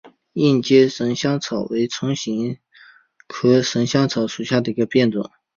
[0.33, 2.57] 硬尖神香草为唇形
[3.27, 5.29] 科神香草属下的一个变种。